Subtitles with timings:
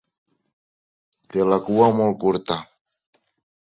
[1.35, 2.63] Té la cua molt curta.